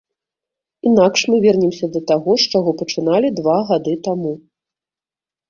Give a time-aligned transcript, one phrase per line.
[0.91, 4.33] Інакш мы вернемся да таго, з чаго пачыналі два гады таму.